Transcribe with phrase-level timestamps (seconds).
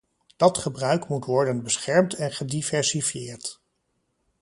[0.35, 3.61] Dat gebruik moet worden beschermd en gediversifieerd.